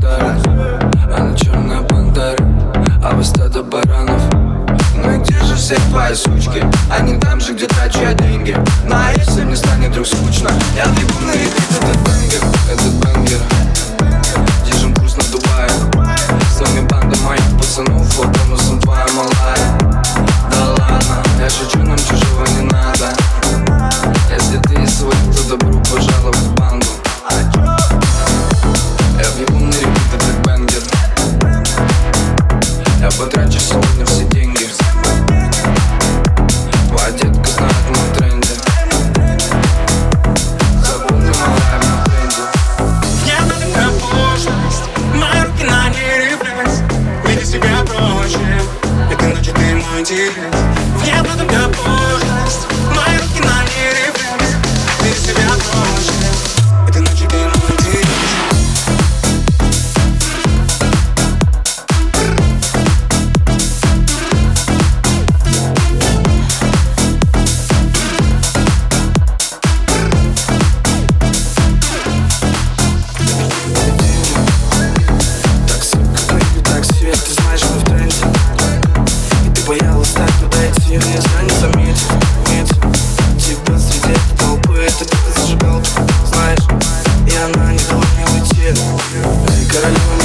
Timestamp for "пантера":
1.82-2.36